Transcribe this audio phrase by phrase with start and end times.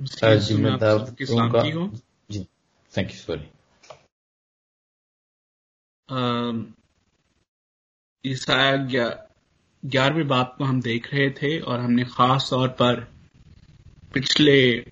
[0.00, 1.62] जी मैं दावत दूँगा।
[2.30, 2.46] जी।
[2.96, 3.50] थैंक यू सॉरी
[8.24, 8.76] ईसाया
[9.84, 13.12] ग्यारहवें बाप को हम देख रहे थे और हमने खास तौर पर
[14.14, 14.84] पिछले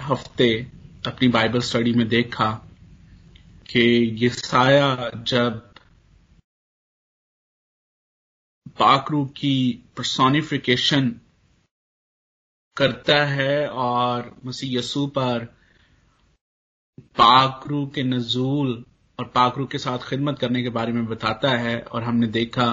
[0.00, 0.66] हफ़्ते
[1.06, 2.50] अपनी बाइबल स्टडी में देखा
[3.70, 3.80] कि
[4.18, 5.72] ये साया जब
[8.78, 11.20] पाकरू की पर्सोनिफिकेशन
[12.80, 15.44] करता है और मसीह यसू पर
[17.16, 18.84] पाकरू के नजूल
[19.18, 22.68] और पाकरू के साथ खिदमत करने के बारे में बताता है और हमने देखा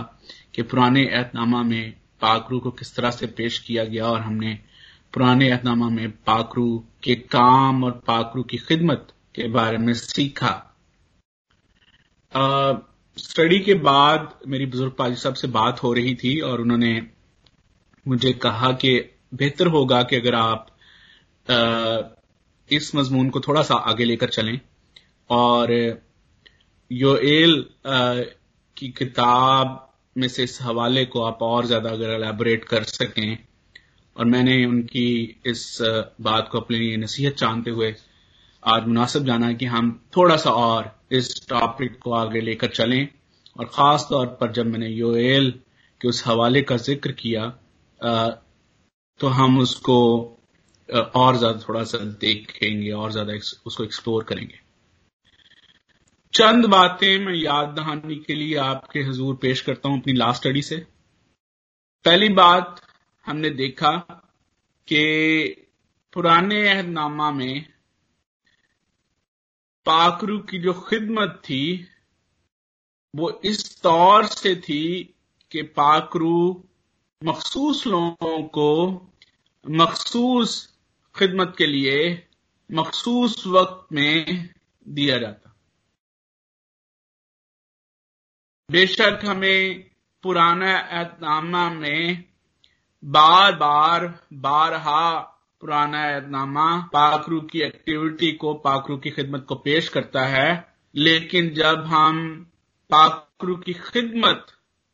[0.55, 4.53] कि पुराने एहतनामा में पाकरू को किस तरह से पेश किया गया और हमने
[5.13, 6.67] पुराने एहतनामा में पाकरू
[7.03, 10.53] के काम और पाकरू की खिदमत के बारे में सीखा।
[13.17, 16.95] स्टडी के बाद मेरी बुज़ुर्ग पाजी साहब से बात हो रही थी और उन्होंने
[18.05, 18.97] मुझे कहा कि
[19.31, 20.67] बेहतर होगा कि अगर आप
[22.69, 24.59] इस मजमून को थोड़ा सा आगे लेकर चलें।
[25.29, 25.71] और
[26.91, 27.65] योएल
[28.77, 29.83] की किताब
[30.15, 33.37] में से इस हवाले को आप और ज़्यादा अगर एलेबोरेट कर सकें,
[34.15, 35.77] और मैंने उनकी इस
[36.21, 37.93] बात को अपने लिए नसीहत चाहते हुए
[38.63, 43.07] आज मुनासिब जाना कि हम थोड़ा सा और इस टॉपिक को आगे लेकर चलें।
[43.59, 45.51] और खास तौर पर जब मैंने योएल
[46.01, 47.45] के उस हवाले का ज़िक्र किया
[49.19, 49.97] तो हम उसको
[50.89, 53.33] और ज़्यादा थोड़ा सा देखेंगे, और ज़्यादा
[53.65, 54.59] उसको एक्सप्लोर करेंगे।
[56.33, 60.61] चंद बातें मैं याद दहानी के लिए आपके हजूर पेश करता हूँ अपनी लास्ट स्टडी
[60.61, 60.77] से।
[62.05, 62.81] पहली बात,
[63.25, 63.91] हमने देखा
[64.87, 65.65] कि
[66.13, 67.65] पुराने अहदनामा में
[69.85, 71.87] पाकरू की जो खिदमत थी,
[73.13, 74.83] वो इस तौर से थी
[75.51, 76.63] कि पाकरू
[77.23, 78.71] मखसूस लोगों को
[79.69, 80.73] मखसूस
[81.15, 82.27] खिदमत के लिए
[82.71, 84.49] मखसूस वक्त में
[84.87, 85.55] दिया जाता।
[88.71, 89.89] बेशक हमें
[90.23, 92.23] पुराना एहतनामा में
[93.03, 95.19] बार बार बारहा
[95.61, 101.83] पुराना एहतनामा पाकरू की एक्टिविटी को पाकरू की खिदमत को पेश करता है, लेकिन जब
[101.85, 102.19] हम
[102.89, 104.45] पाकरू की खिदमत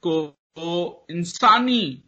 [0.04, 2.04] को इंसानी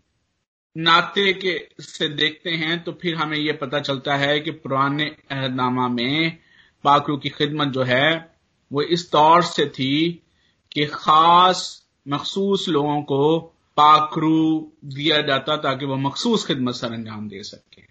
[0.77, 5.87] नाते के से देखते हैं तो फिर हमें यह पता चलता है कि पुराने अहदनामा
[5.87, 6.37] में
[6.83, 8.37] पाकरू की खिदमत जो है,
[8.71, 10.23] वो इस तौर से थी
[10.71, 13.39] कि खास मखसूस लोगों को
[13.77, 17.83] पाकरू दिया जाता ताकि वह मखसूस खिदमत सर अंजाम दे सके।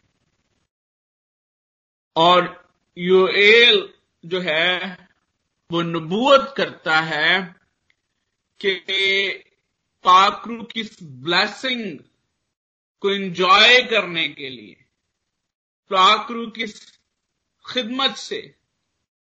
[2.17, 2.69] और
[2.99, 3.89] यूएल
[4.27, 5.09] जो है,
[5.73, 7.57] वो नबूत करता है
[8.61, 8.75] कि
[10.05, 11.99] पाकरू की ब्लेसिंग
[13.05, 14.75] को एंजॉय करने के लिए
[15.91, 16.67] पाकरू की
[17.65, 18.41] खिदमत से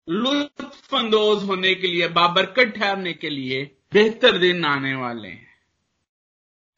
[0.09, 5.57] लुत्फ अंदोज होने के लिए, बाबरकत ठहरने के लिए बेहतर दिन आने वाले हैं।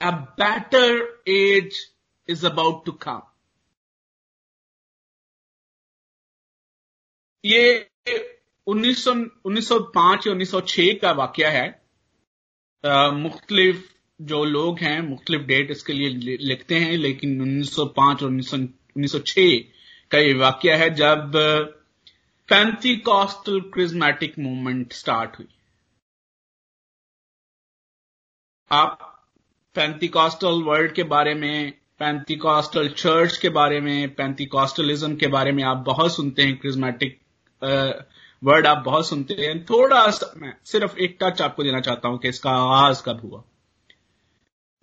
[0.00, 0.10] A
[0.41, 1.78] better age
[2.28, 3.22] is about to come
[7.44, 7.91] ये
[8.66, 9.15] 1900
[9.47, 11.69] 1905 या 1906 का वाक्य है।
[13.15, 19.58] मुख्तलिफ़ जो लोग हैं, मुख्तलिफ़ डेट इसके लिए लिखते हैं, लेकिन 1905 और 1906
[20.10, 21.32] का ये वाक्य है जब
[22.48, 25.47] पेंथीकॉस्टल क्रिज्मेटिक मूवमेंट स्टार्ट हुई।
[28.70, 28.98] आप
[29.76, 35.84] पेंथीकॉस्टल वर्ल्ड के बारे में पेंथीकॉस्टल चर्च के बारे में पेंथीकॉस्टलिज्म के बारे में आप
[35.86, 37.19] बहुत सुनते हैं क्रिज्मेटिक
[38.42, 42.19] वर्ड आप बहुत सुनते हैं, थोड़ा सा मैं सिर्फ़ एक टच आपको देना चाहता हूँ
[42.19, 43.42] कि इसका आगाज़ कब हुआ।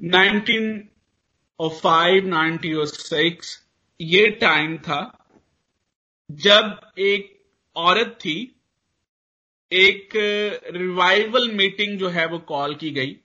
[0.01, 3.59] 1905 1906
[4.01, 5.27] ये टाइम था
[6.31, 8.63] जब एक औरत थी।
[9.71, 10.09] एक
[10.71, 13.19] रिवाइवल मीटिंग जो है वो कॉल की गई।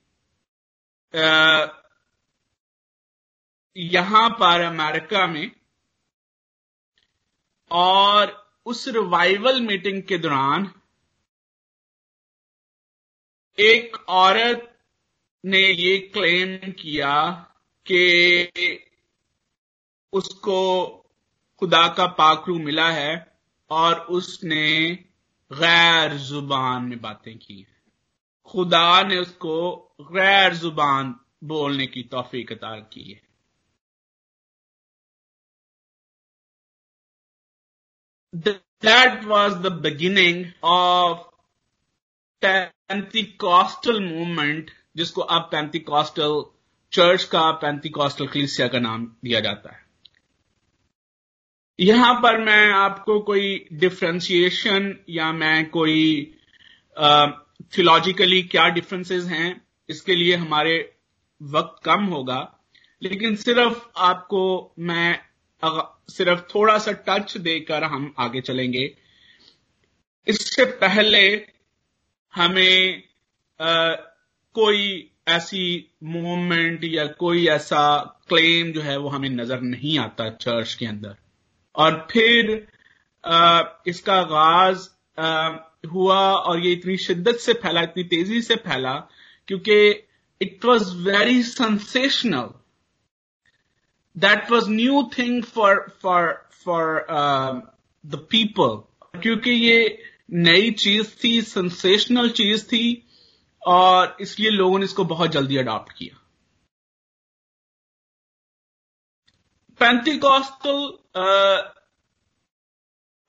[3.76, 5.50] यहाँ पर अमेरिका में
[7.70, 10.72] और उस रिवाइवल मीटिंग के दौरान
[13.58, 14.71] एक औरत
[15.44, 17.30] ने ये क्लेम किया
[17.86, 18.78] कि
[20.12, 20.60] उसको
[21.58, 23.36] खुदा का पाखरू मिला है
[23.70, 24.90] और उसने
[25.50, 27.66] गैर ज़ुबान में बातें की
[28.46, 29.56] खुदा ने उसको
[30.00, 33.20] गैर ज़ुबान बोलने की तोफीक अता की है।
[38.80, 41.18] That was the beginning of
[42.42, 46.42] Pentecostal movement जिसको अब पैंतीकॉस्टल
[46.92, 49.80] चर्च का पैंतीकॉस्टल क्लिसिया का नाम दिया जाता है।
[51.78, 56.34] यहाँ पर मैं आपको कोई डिफ्रेंसिएशन या मैं कोई
[56.96, 59.48] थियोलॉजिकली क्या डिफरेंसेस हैं
[59.88, 60.74] इसके लिए हमारे
[61.40, 62.40] वक्त कम होगा।
[63.02, 65.20] लेकिन सिर्फ़ आपको मैं
[66.08, 68.84] सिर्फ़ थोड़ा सा टच देकर हम आगे चलेंगे।
[70.26, 71.24] इससे पहले
[72.34, 73.02] हमें
[73.60, 73.94] आ,
[74.54, 75.64] कोई ऐसी
[76.04, 77.82] मूवमेंट या कोई ऐसा
[78.28, 81.16] क्लेम जो है वो हमें नज़र नहीं आता चर्च के अंदर।
[81.74, 82.66] और फिर
[83.24, 84.88] आ, इसका आगाज़
[85.92, 88.94] हुआ और ये इतनी शिद्दत से फैला इतनी तेज़ी से फैला
[89.48, 89.78] क्योंकि
[90.40, 92.48] it was very sensational
[94.16, 96.32] that was new thing for for
[96.64, 97.06] for
[98.04, 99.78] the people क्योंकि ये
[100.32, 102.84] नई चीज़ थी सेंसेशनल चीज़ थी
[103.66, 106.18] और इसलिए लोगों ने इसको बहुत जल्दी अडॉप्ट किया।
[109.80, 110.98] पेंटिकॉस्टल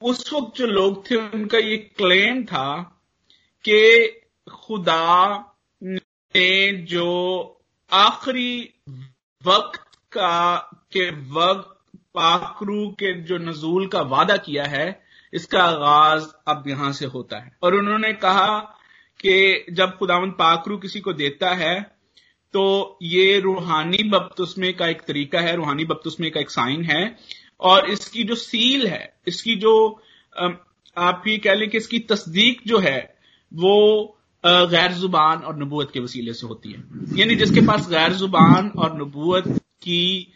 [0.02, 2.82] उस वक्त जो लोग थे, उनका ये क्लेम था
[3.66, 4.08] कि
[4.52, 5.38] खुदा
[5.84, 7.08] ने जो
[7.92, 8.74] आखिरी
[9.46, 10.58] वक्त का,
[10.92, 11.70] के वक्त,
[12.14, 15.04] पाखरू के जो नजूल का वादा किया है,
[15.34, 18.80] इसका आगाज़ अब यहाँ से होता है। और उन्होंने कहा
[19.26, 21.82] कि जब खुदावन पाखरू किसी को देता है
[22.54, 22.64] तो
[23.02, 27.16] ये रूहानी बपतुस्मे का एक तरीका है, रूहानी बपतुस्मे का एक साइन है,
[27.60, 29.74] और इसकी जो सील है, इसकी जो
[30.98, 33.00] आप ये कह लें कि इसकी तस्दीक जो है,
[33.52, 38.72] वो गैर ज़ुबान और नबूत के वसीले से होती है। यानी जिसके पास गैर ज़ुबान
[38.78, 39.48] और नबूत
[39.82, 40.34] की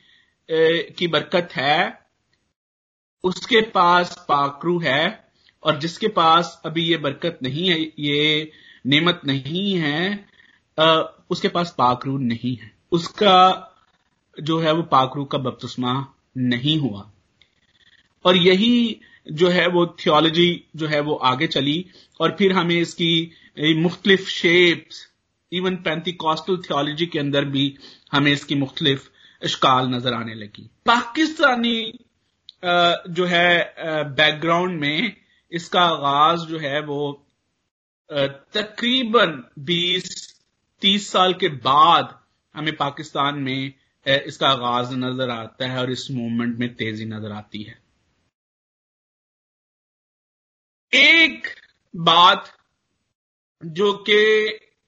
[0.49, 2.07] की बरकत है,
[3.23, 5.03] उसके पास पाकरू है,
[5.63, 8.51] और जिसके पास अभी ये बरकत नहीं है, ये
[8.87, 10.25] नेमत नहीं है
[11.31, 13.73] उसके पास पाकरू नहीं है। उसका
[14.37, 15.93] जो है वो पाकरू का बपतुस्मा
[16.37, 17.09] नहीं हुआ।
[18.25, 18.99] और यही
[19.31, 21.85] जो है वो थियोलॉजी जो है वो आगे चली,
[22.19, 25.05] और फिर हमें इसकी मुख्तलिफ़ शेप्स
[25.51, 25.75] इवन
[26.21, 27.73] कॉस्टल थियोलॉजी के अंदर भी
[28.11, 29.09] हमें इसकी मुख्तलिफ़
[29.41, 31.93] इश्काल नज़र आने लगी। पाकिस्तानी
[32.63, 33.73] जो है
[34.11, 35.15] बैकग्राउंड में
[35.51, 36.99] इसका आगाज़ जो है वो
[38.09, 40.09] तकरीबन 20
[40.81, 42.17] 30 साल के बाद
[42.55, 43.73] हमें पाकिस्तान में
[44.05, 47.77] इसका आगाज़ नज़र आता है और इस मूवमेंट में तेज़ी नज़र आती है।
[50.93, 51.47] एक
[51.95, 52.53] बात
[53.65, 54.15] जो कि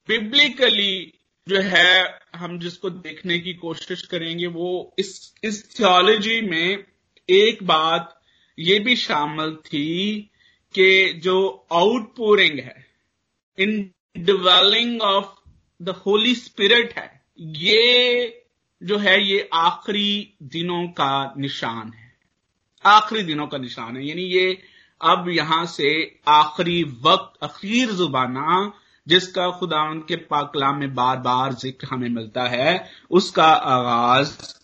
[0.10, 1.13] बिब्लिकली
[1.48, 6.86] जो है, हम जिसको देखने की कोशिश करेंगे, वो इस इस थियोलॉजी में
[7.30, 8.19] एक बात
[8.57, 10.22] ये भी शामिल थी
[10.75, 12.88] कि जो आउटपोरिंग है
[14.18, 15.26] indwelling of
[15.82, 18.36] the holy spirit है। ये
[18.84, 22.18] जो है, ये आखिरी दिनों का निशान है।
[22.86, 24.62] आखिरी दिनों का निशान है। यानी ये
[25.02, 28.74] अब यहाँ से आखिरी वक्त अखीर जुबाना,
[29.08, 34.56] जिसका खुदा के पाकलाम में बार बार ज़िक्र हमें मिलता है, उसका आगाज़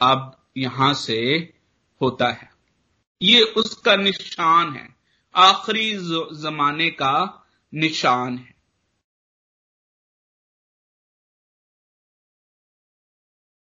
[0.00, 1.52] अब यहाँ से
[2.00, 2.50] होता है।
[3.22, 4.88] ये उसका निशान है।
[5.34, 5.92] आखिरी
[6.42, 8.54] जमाने का निशान है।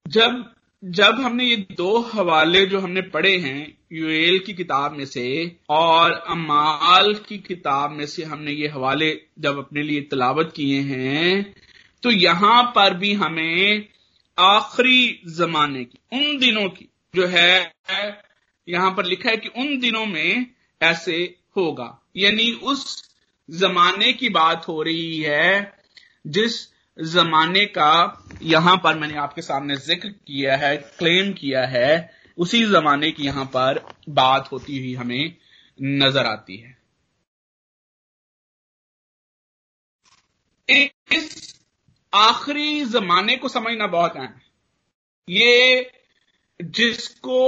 [0.07, 0.45] जब
[0.83, 5.25] जब हमने ये दो हवाले जो हमने पढ़े हैं, यूएल की किताब में से
[5.71, 11.55] और अमाल की किताब में से हमने ये हवाले जब अपने लिए तलावत किए हैं
[12.03, 13.89] तो यहाँ पर भी हमें
[14.39, 17.73] आखिरी जमाने की, उन दिनों की जो है,
[18.69, 20.47] यहाँ पर लिखा है कि उन दिनों में
[20.81, 21.17] ऐसे
[21.57, 23.12] होगा। यानी उस
[23.49, 25.73] जमाने की बात हो रही है,
[26.27, 26.61] जिस
[26.99, 33.11] जमाने का यहाँ पर मैंने आपके सामने ज़िक्र किया है क्लेम किया है, उसी जमाने
[33.13, 35.37] की यहाँ पर बात होती हुई हमें
[35.79, 36.77] नज़र आती है।
[41.13, 41.55] इस
[42.13, 44.43] आखिरी जमाने को समझना बहुत अहम है।
[45.29, 45.91] ये
[46.61, 47.39] जिसको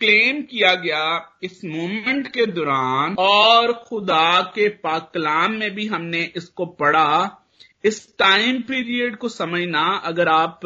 [0.00, 1.04] क्लेम किया गया
[1.42, 7.44] इस मूवमेंट के दौरान और खुदा के पाकलाम में भी हमने इसको पढ़ा।
[7.84, 10.60] इस टाइम पीरियड को समझना, अगर आप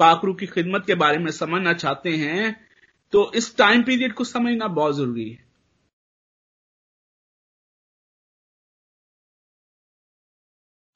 [0.00, 2.54] पाकरू की खिदमत के बारे में समझना चाहते हैं
[3.12, 5.44] तो इस टाइम पीरियड को समझना बहुत ज़रूरी है।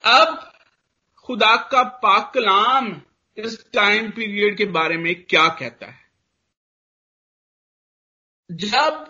[0.03, 0.37] अब
[1.25, 2.91] खुदा का पाकलाम
[3.37, 5.99] इस टाइम पीरियड के बारे में क्या कहता है?
[8.51, 9.05] जब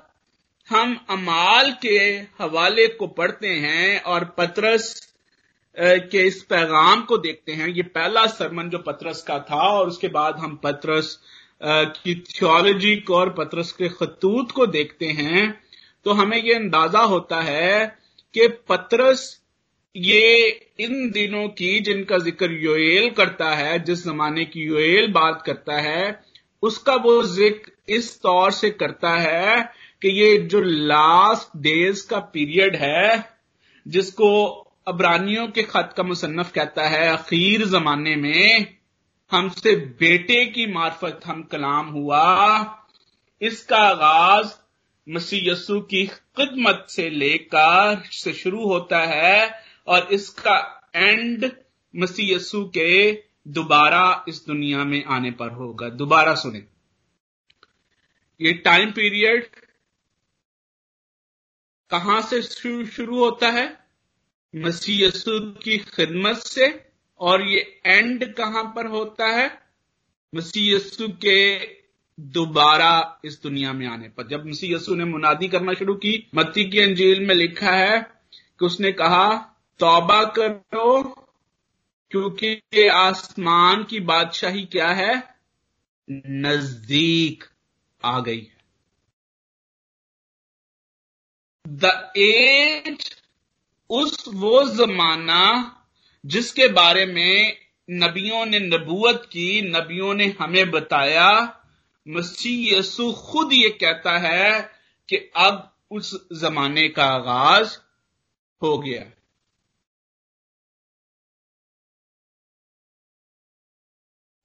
[0.69, 1.98] हम अमाल के
[2.39, 4.93] हवाले को पढ़ते हैं और पत्रस
[5.77, 10.07] के इस पैगाम को देखते हैं, ये पहला सरमन जो पत्रस का था, और उसके
[10.10, 11.17] बाद हम पत्रस
[11.63, 15.51] की थियोलॉजी को और पत्रस के खतूत को देखते हैं
[16.05, 17.86] तो हमें यह अंदाज़ा होता है
[18.36, 19.39] कि पत्रस
[19.95, 20.48] ये
[20.79, 26.31] इन दिनों की जिनका ज़िक्र योएल करता है, जिस जमाने की योएल बात करता है
[26.63, 29.62] उसका वो ज़िक्र इस तौर से करता है
[30.01, 33.25] कि ये जो लास्ट डेज़ का पीरियड है,
[33.86, 34.30] जिसको
[34.88, 38.68] अबरानियों के खत का मुसन्फ कहता है, अखीर जमाने में
[39.32, 42.77] हमसे बेटे की मार्फत हम कलाम हुआ,
[43.41, 44.53] इसका आगाज़
[45.08, 50.58] मसीह यसु की खिदमत से लेकर से शुरू होता है और इसका
[50.96, 51.50] एंड
[51.94, 53.12] मसीह यसु के
[53.48, 56.65] दोबारा इस दुनिया में आने पर होगा। दोबारा सुने।
[58.41, 59.50] ये टाइम पीरियड
[61.89, 62.41] कहाँ से
[62.86, 63.86] शुरू होता है?
[64.55, 65.12] मसीह
[65.63, 66.88] की खिदमत से।
[67.19, 69.62] और ये एंड कहाँ पर होता है?
[70.36, 71.60] मसीह के
[72.19, 76.79] दोबारा इस दुनिया में आने पर। जब मसीह ने मुनादी करना शुरू की, मत्ती की
[76.79, 78.01] अंजील में लिखा है
[78.60, 79.36] कि उसने कहा,
[79.79, 81.21] तौबा करो
[82.12, 85.36] क्योंकि आसमान की बादशाही क्या है?
[86.12, 87.44] नज़दीक
[88.06, 88.58] आ गई है।
[91.68, 93.22] द एज
[93.89, 95.44] उस वो जमाना
[96.25, 97.58] जिसके बारे में
[97.89, 101.62] नबियों ने नबूत की, नबियों ने हमें बताया,
[102.08, 104.72] मसीह यसु खुद ये कहता है
[105.10, 107.77] कि अब उस जमाने का आगाज़
[108.62, 109.21] हो गया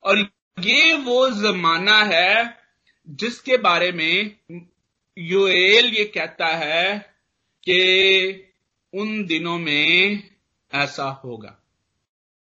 [0.06, 0.18] और
[0.60, 2.58] ये वो जमाना है
[3.08, 4.36] जिसके बारे में
[5.18, 6.98] यूएल ये कहता है
[7.62, 8.52] कि
[8.94, 10.22] उन दिनों में
[10.75, 11.62] ऐसा होगा।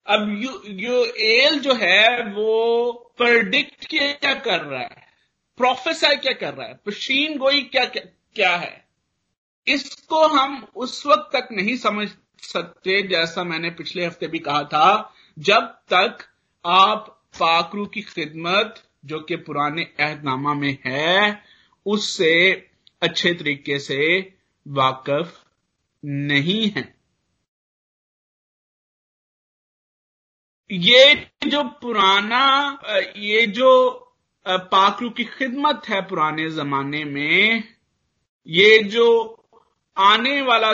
[0.08, 5.08] अब यू यूएल जो है वो प्रडिक्ट क्या कर रहा है?
[5.58, 6.80] प्रोफेसर क्या कर रहा है?
[6.86, 8.04] पशीन गोई क्या क्या,
[8.36, 8.86] क्या है?
[9.68, 12.10] इसको हम उस वक्त तक नहीं समझ
[12.42, 16.18] सकते जैसा मैंने पिछले हफ़्ते भी कहा था जब तक
[16.66, 21.44] आप पाकरू की खिदमत, जो कि पुराने अहदनामा में है,
[21.86, 22.52] उससे
[23.02, 24.00] अच्छे तरीके से
[24.68, 25.46] वाकफ
[26.04, 26.96] नहीं है।
[30.72, 31.14] ये
[31.48, 32.80] जो पुराना,
[33.18, 33.70] ये जो
[34.48, 37.64] पाकरू की खिदमत है पुराने जमाने में,
[38.48, 39.36] ये जो
[40.00, 40.74] आने वाला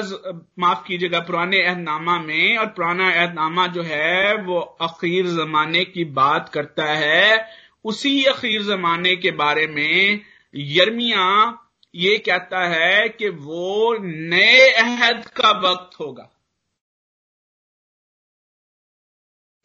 [0.60, 6.50] माफ़ कीजिएगा, पुराने अहदनामा में और पुराना अहदनामा जो है, वो अखीर जमाने की बात
[6.50, 7.52] करता है।
[7.86, 10.22] उसी अखीर जमाने के बारे में
[10.56, 11.58] यर्मिया
[11.96, 16.32] ये कहता है कि वो नए अहद का वक्त होगा।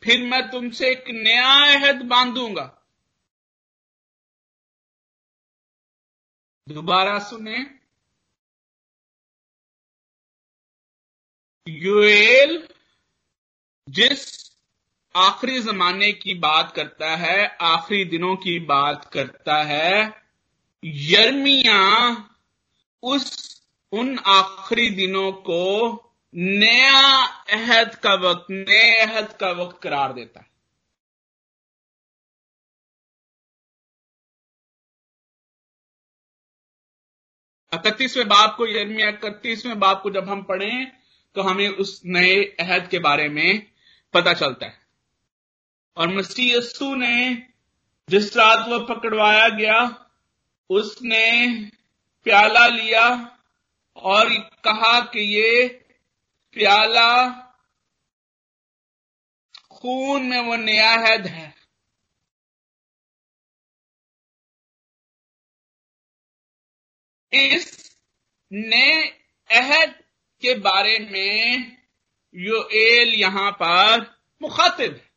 [0.05, 2.77] फिर मैं तुमसे एक नया अहद बांधूँगा।
[6.69, 7.80] दोबारा सुने।
[11.69, 12.69] यूएल
[13.89, 14.51] जिस
[15.17, 20.15] आखिरी जमाने की बात करता है, आखिरी दिनों की बात करता है,
[20.85, 21.81] यर्मिया
[23.03, 23.63] उस,
[23.93, 25.93] उन आखिरी दिनों को
[26.35, 30.49] नया अहद का वक्त, नए अहद का वक्त करार देता है।
[37.75, 41.00] इकतीसवें बाप को यर्मिया, इकतीसवें बाप को जब हम पढ़ें
[41.35, 43.73] तो हमें उस नए अहद के बारे में
[44.15, 44.87] पता चलता है।
[45.97, 47.47] और मसीह यस्सु ने
[48.09, 50.07] जिस रात वह पकड़वाया गया,
[50.71, 51.49] उसने
[52.25, 53.39] प्याला लिया
[53.97, 55.69] और कहा कि ये
[56.53, 57.31] प्याला
[59.73, 61.55] खून में वो नया अहद है।
[67.33, 67.97] इस
[68.53, 69.07] नए
[69.51, 70.10] अहद
[70.43, 71.57] के बारे में
[72.35, 75.11] योएल यहाँ पर मुखातिब है।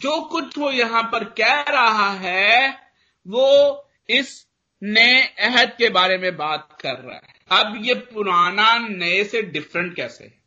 [0.00, 2.72] जो कुछ वो यहाँ पर कह रहा है,
[3.28, 3.46] वो
[4.08, 4.48] इस
[4.82, 9.96] नए अहद के बारे में बात कर रहा है। अब ये पुराना, नए से डिफरेंट
[9.96, 10.42] कैसे है?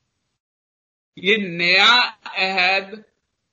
[1.18, 2.02] ये नया
[2.38, 3.04] अहद,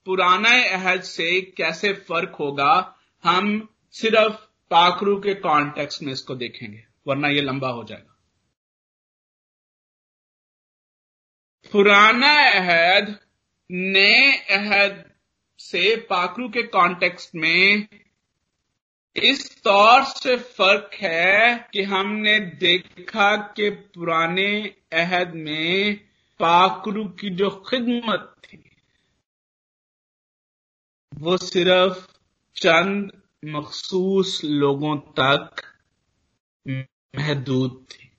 [0.04, 4.34] पुराना अहद से कैसे फ़र्क होगा, हम सिर्फ़
[4.70, 8.14] पाखरू के कॉन्टेक्स्ट में इसको देखेंगे। वरना ये लंबा हो जाएगा।
[11.72, 13.18] पुराना अहद
[13.70, 15.04] नए अहद
[15.60, 17.88] से पाखरू के कॉन्टेक्स्ट में
[19.16, 24.50] इस तौर से फ़र्क है कि हमने देखा कि पुराने
[24.92, 25.96] अहद में
[26.40, 28.62] पाखरू की जो खिदमत थी,
[31.12, 32.06] वो सिर्फ़
[32.56, 33.10] चंद
[33.44, 35.62] मखसूस लोगों तक
[37.14, 38.10] महदूद थी।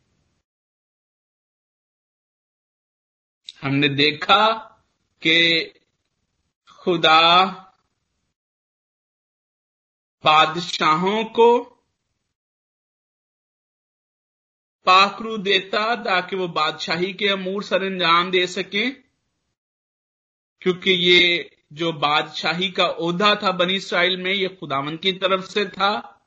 [3.62, 4.48] हमने देखा
[5.22, 5.74] कि
[6.80, 7.46] खुदा
[10.24, 11.60] बादशाहों को
[14.86, 18.90] पाखरू देता ताकि वो बादशाही के अमूर सर अंजाम दे सके,
[20.62, 25.66] क्योंकि ये जो बादशाही का ओहदा था बनी इसराइल में, ये खुदावन की तरफ़ से
[25.66, 26.19] था।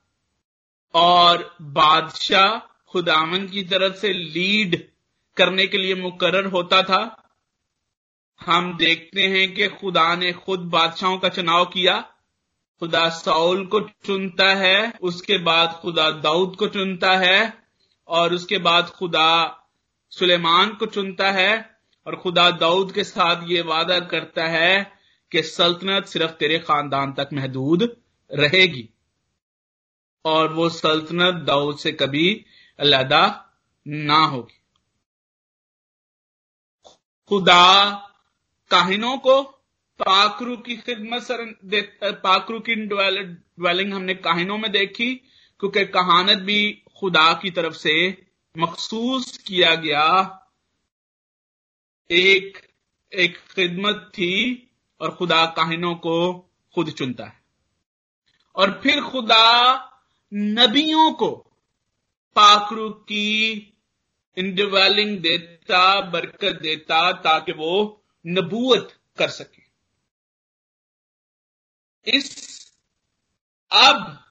[0.95, 2.59] और बादशाह
[2.91, 4.89] खुदावन की तरफ़ से लीड
[5.37, 7.31] करने के लिए मुकर्र होता था।
[8.47, 12.01] हम देखते हैं कि खुदा ने खुद बादशाहों का चुनाव किया।
[12.81, 17.65] खुदा साउल को चुनता है, उसके बाद खुदा दाऊद को चुनता है,
[18.09, 19.59] और उसके बाद खुदा
[20.11, 24.93] सुलेमान को चुनता है, और खुदा दाऊद के साथ ये वादा करता है
[25.33, 27.97] कि सल्तनत सिर्फ़ तेरे खानदान तक महदूद
[28.33, 28.92] रहेगी।
[30.25, 32.45] और वो सल्तनत दाऊद से कभी
[32.81, 33.55] अलहदा
[33.87, 34.59] ना होगी।
[37.29, 37.91] खुदा
[38.71, 39.43] काहिनों को
[39.99, 41.55] पाकरू की खिदमत सर
[42.25, 45.15] पाकरू की ड्वेलिंग हमने काहिनों में देखी,
[45.61, 48.27] क्योंकि कहानत भी खुदा की तरफ़ से
[48.59, 50.39] मखसूस किया गया।
[52.11, 52.59] एक
[53.13, 54.33] एक खिदमत थी
[55.01, 56.17] और खुदा काहिनों को
[56.75, 57.41] खुद चुनता है।
[58.57, 59.89] और फिर खुदा
[60.35, 61.31] नबियों को
[62.37, 63.57] पाकरू की
[64.39, 69.63] इंडिवेलिंग देता, बरकत देता, ताकि वो नबूत कर सके।
[72.17, 72.53] इस,
[73.73, 74.25] अब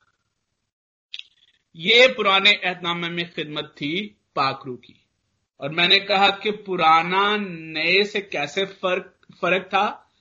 [1.76, 5.06] ये पुराने एहतनामे में खिदमत थी पाकरू की।
[5.60, 10.12] और मैंने कहा कि पुराना नए से कैसे फ़र्क फ़र्क था?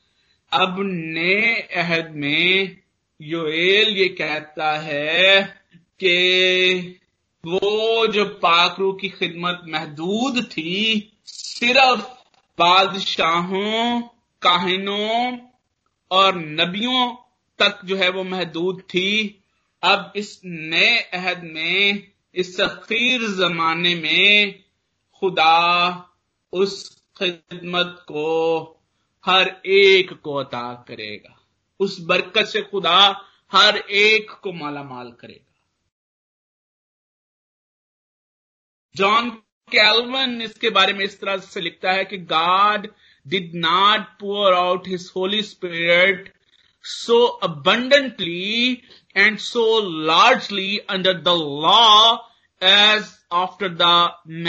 [0.53, 2.81] अब नए अहद में
[3.21, 5.60] योएल ये कहता है
[6.01, 6.97] कि
[7.47, 12.01] वो जो पाकरू की खिदमत महदूद थी, सिर्फ़
[12.59, 14.03] बादशाहों,
[14.43, 15.39] काहिनों
[16.11, 17.17] और नबियों
[17.59, 19.45] तक जो है वो महदूद थी।
[19.83, 24.65] अब इस नए अहद में, इस सखीर जमाने में
[25.21, 26.09] खुदा
[26.53, 28.27] उस खिदमत को
[29.27, 31.41] हर एक को अता करेगा।
[31.81, 35.50] उस बरकत से खुदा हर एक को माला माल करेगा।
[38.97, 39.31] जॉन
[39.69, 42.89] कैलवन इसके बारे में इस तरह से लिखता है कि God
[43.27, 46.33] did not pour out his holy spirit
[46.85, 48.73] so abundantly
[49.17, 49.65] and so
[50.07, 52.17] largely under the law
[52.61, 53.05] as
[53.43, 53.93] after the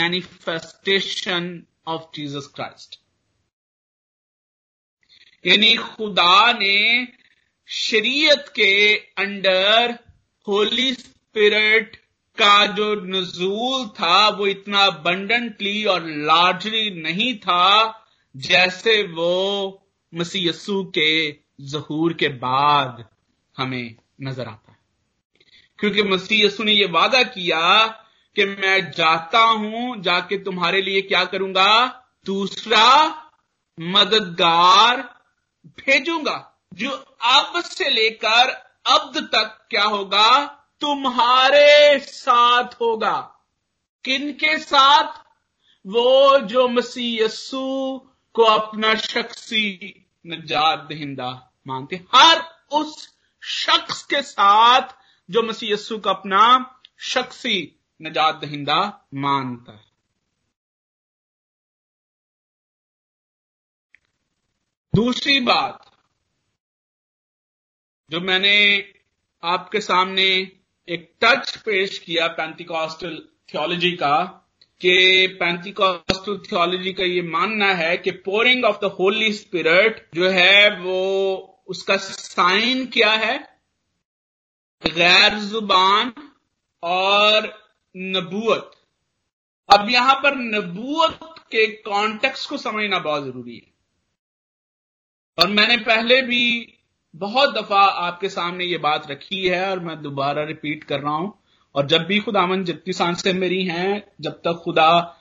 [0.00, 1.48] manifestation
[1.88, 2.98] of Jesus Christ
[5.44, 7.06] यानी खुदा ने
[7.68, 8.72] शरीयत के
[9.18, 9.98] अंडर
[10.46, 11.96] होली स्पिरिट
[12.38, 18.04] का जो नजूल था वो इतना बंडेंटली और लार्जली नहीं था
[18.36, 19.82] जैसे वो
[20.14, 23.04] मसीह यस्सु के जहूर के बाद
[23.56, 24.78] हमें नज़र आता है।
[25.78, 27.86] क्योंकि मसीह यस्सु ने यह वादा किया
[28.36, 31.86] कि मैं जाता हूँ, जाके तुम्हारे लिए क्या करूँगा?
[32.26, 33.06] दूसरा
[33.80, 34.96] मददगार
[35.66, 36.90] भेजूँगा, जो
[37.20, 38.48] अब से लेकर
[38.86, 40.58] अब तक क्या होगा?
[40.82, 43.18] तुम्हारे साथ होगा।
[44.04, 45.22] किन के साथ?
[45.86, 47.62] वो जो मसीह यस्सु
[48.34, 49.62] को अपना शख्सी
[50.26, 51.30] नजात दहिंदा
[51.66, 52.42] मानते हर
[52.72, 54.88] उस शख्स के साथ
[55.30, 56.42] जो मसीह यस्सु का अपना
[57.00, 59.92] शख्सी नजात दहिंदा मानता है।
[64.94, 65.90] दूसरी बात
[68.10, 68.56] जो मैंने
[69.44, 73.16] आपके सामने एक टच पेश किया पैंतिकॉस्टल
[73.54, 74.16] थियोलॉजी का
[74.80, 80.80] कि पैंतिकॉस्टल थियोलॉजी का ये मानना है कि pouring of the holy spirit जो है
[80.80, 80.98] वो
[81.68, 83.38] उसका साइन क्या है?
[84.82, 86.12] गैर ज़ुबान
[86.82, 87.46] और
[87.96, 88.70] नबूत
[89.68, 93.72] अब यहाँ पर नबूत के कॉन्टेक्स्ट को समझना बहुत ज़रूरी है।
[95.38, 96.42] और मैंने पहले भी
[97.16, 101.42] बहुत दफ़ा आपके सामने ये बात रखी है और मैं दोबारा रिपीट कर रहा हूँ।
[101.74, 105.18] और जब भी खुदावन जितनी साँसें मेरी हैं, जब तक खुदा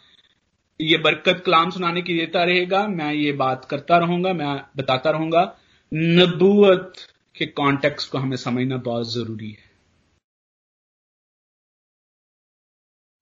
[0.82, 5.58] ये बरकत कलाम सुनाने की देता रहेगा, मैं ये बात करता रहूँगा, मैं बताता रहूँगा।
[5.94, 6.94] नबूत
[7.38, 9.72] के कॉन्टेक्स्ट को हमें समझना बहुत ज़रूरी है।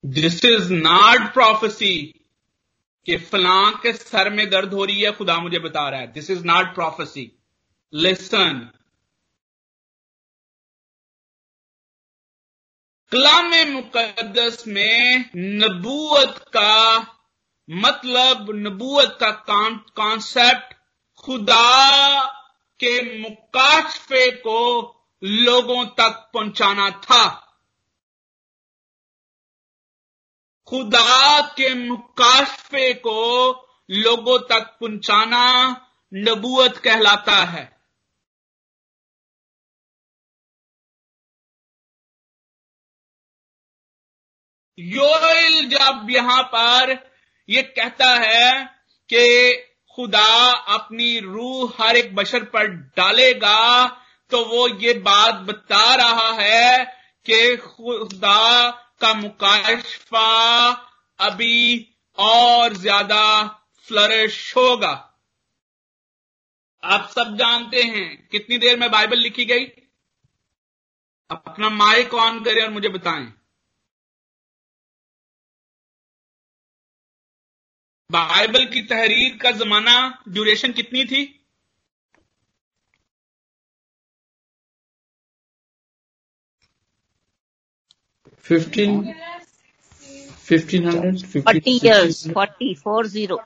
[0.06, 2.16] दिस इज़ नॉट प्रोफेसी
[3.06, 6.30] कि फलां के सर में दर्द हो रही है, खुदा मुझे बता रहा है। This
[6.30, 7.38] is not prophecy
[7.93, 8.71] lesson
[13.12, 16.99] कलाम मुकदस में नबूत का
[17.69, 19.32] मतलब नबूत का
[19.78, 20.73] कॉन्सेप्ट
[21.17, 22.25] खुदा
[22.80, 24.62] के मुकाशफे को
[25.23, 27.30] लोगों तक पहुंचाना था।
[30.67, 33.49] खुदा के मुकाशफे को
[33.91, 35.69] लोगों तक पहुंचाना
[36.13, 37.79] नबूत कहलाता है।
[44.80, 46.98] योल जब यहाँ पर
[47.50, 48.63] यह कहता है
[49.10, 49.54] कि
[49.98, 53.88] खुदा अपनी रूह हर एक बशर पर डालेगा
[54.32, 56.86] तो वो ये बात बता रहा है
[57.26, 58.70] कि खुदा
[59.02, 60.70] का मुकाशफा
[61.20, 61.88] अभी
[62.18, 63.26] और ज़्यादा
[63.88, 64.92] फ्लरिश होगा।
[66.84, 69.65] आप सब जानते हैं कितनी देर में बाइबल लिखी गई?
[71.30, 73.26] अपना माइक ऑन करें और मुझे बताएँ।
[78.10, 79.95] बाइबल की तहरीर का जमाना
[80.28, 81.26] ड्यूरेशन कितनी थी?
[88.45, 89.02] Fifteen
[90.45, 93.38] fifteen hundred forty years forty four zero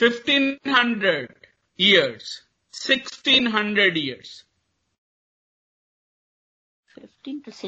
[0.00, 1.46] fifteen hundred
[1.78, 2.30] years
[2.74, 4.44] sixteen hundred years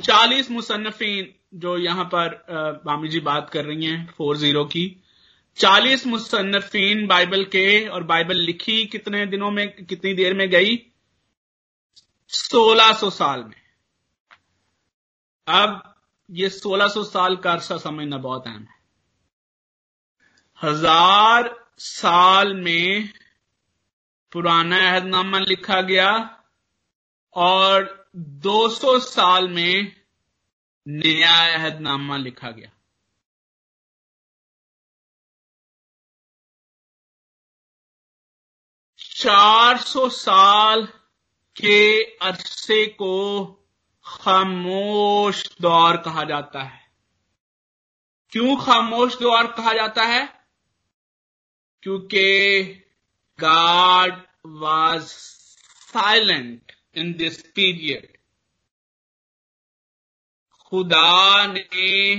[0.03, 2.35] चालीस मुसन्फिन जो यहाँ पर
[2.85, 4.85] बामी जी बात कर रही हैं फोर ज़ीरो की।
[5.57, 10.93] चालीस मुसन्फिन बाइबल के और बाइबल लिखी कितने दिनों में, कितनी देर में गई?
[12.29, 13.63] सोलह सौ साल में।
[15.49, 15.95] अब
[16.31, 18.83] ये सौ साल का अरसा समझना बहुत अहम है।
[20.63, 23.09] हज़ार साल में
[24.33, 26.41] पुराना अहदनामा लिखा गया
[27.35, 29.97] और 200 साल में
[30.89, 32.74] नया अहदनामा लिखा गया।
[39.25, 40.87] चार सौ साल
[41.57, 43.45] के अरसे को
[44.07, 46.93] खामोश दौर कहा जाता है।
[48.33, 50.47] क्यों खामोश दौर कहा जाता है?
[51.83, 52.65] क्योंकि
[53.41, 58.17] God was silent in this period
[60.61, 62.15] खुदा ने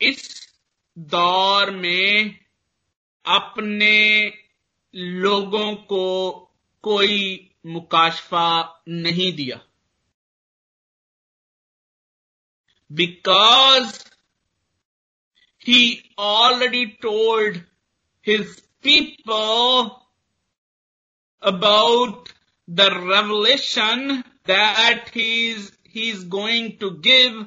[0.00, 0.52] इस
[0.98, 2.40] दौर में
[3.26, 4.26] अपने
[4.93, 6.31] लोगों को
[6.83, 7.19] कोई
[7.65, 8.47] मुकाशफा
[8.87, 9.59] नहीं दिया
[12.91, 14.03] because
[15.67, 15.81] he
[16.19, 17.57] already told
[18.27, 19.89] his people
[21.43, 22.29] about
[22.69, 27.45] the revelation that he's he's going to give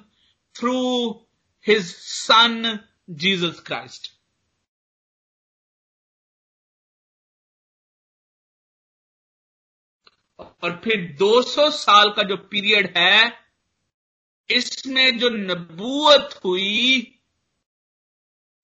[0.54, 1.20] through
[1.60, 2.80] his son
[3.14, 4.10] Jesus Christ.
[10.39, 13.43] और फिर 200 साल का जो पीरियड है,
[14.49, 17.09] इसमें जो नबूत हुई,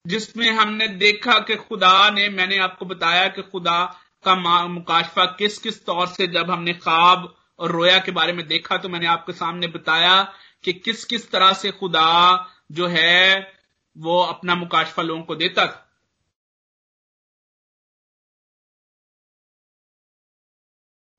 [0.08, 3.84] जिसमें हमने देखा कि खुदा ने, मैंने आपको बताया कि खुदा
[4.24, 4.36] का
[4.68, 8.90] मुकाशफा किस किस तौर से जब हमने ख्वाब और रोया के बारे में देखा तो
[8.90, 13.54] मैंने आपके सामने बताया कि किस किस तरह से खुदा जो है,
[13.98, 15.89] वो अपना मुकाशफा लोगों को देता था।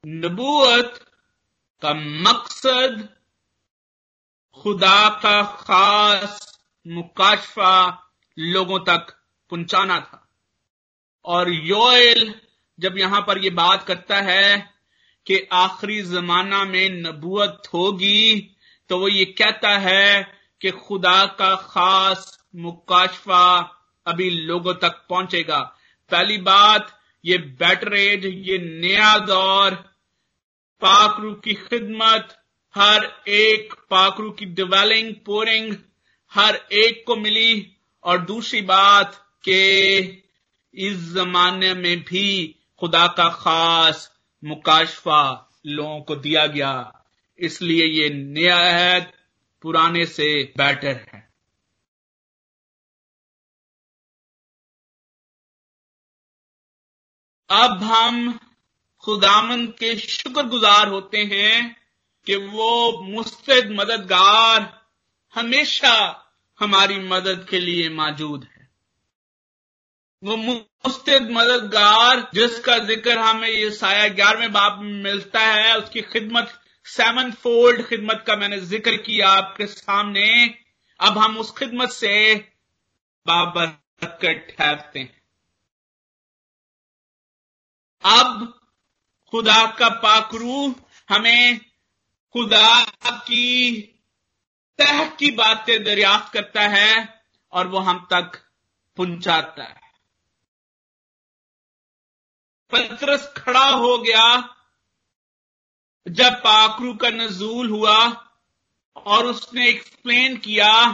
[0.05, 0.95] नबूत
[1.83, 3.09] का मकसद
[4.57, 6.39] खुदा का खास
[6.87, 7.73] मुकाशफा
[8.37, 9.11] लोगों तक
[9.53, 10.27] पहुंचाना था।
[11.25, 12.35] और योएल
[12.79, 14.57] जब यहाँ पर यह बात करता है
[15.27, 18.41] कि आखिरी जमाना में नबूत होगी
[18.91, 20.23] तो वो ये कहता है
[20.61, 23.45] कि खुदा का खास मुकाशफा
[24.07, 25.61] अभी लोगों तक पहुंचेगा।
[26.11, 26.87] पहली बात,
[27.25, 29.79] ये बेटर एज ये नया दौर
[30.81, 35.77] पाकरू की खिदमत, हर एक पाकरू की डिवेलिंग पोरिंग
[36.35, 39.97] हर एक को मिली। और दूसरी बात के
[40.75, 47.05] इस जमाने में भी खुदा का खास मुकाशफा लोगों को दिया गया।
[47.39, 48.99] इसलिए ये नया
[49.63, 51.31] पुराने से बेटर है।
[57.51, 58.39] अब हम
[59.11, 61.77] खुदामन के शुक्रगुजार होते हैं
[62.27, 64.69] कि वो मुस्तद मददगार
[65.35, 65.95] हमेशा
[66.61, 68.69] हमारी मदद के लिए मौजूद है।
[70.23, 76.53] वो मुस्तद मददगार, जिसका ज़िक्र हमें ये साया ग्यारहवें बाप में मिलता है, उसकी खिदमत
[76.87, 80.27] सेवन फोल्ड खिदमत का मैंने ज़िक्र किया आपके सामने।
[81.01, 82.35] अब हम उस खिदमत से
[83.27, 85.23] बाबरकत ठहरते हैं।
[88.05, 88.60] अब
[89.31, 90.75] खुदा का पाकरू
[91.09, 91.59] हमें
[92.35, 93.81] खुदा की
[94.79, 98.39] तह की बातें दरियाफ्त करता है और वो हम तक
[98.97, 99.81] पहुंचाता है।
[102.73, 104.57] पत्रस खड़ा हो गया।
[106.09, 107.99] जब पाकरू का नजूल हुआ
[108.97, 110.93] और उसने एक्सप्लेन किया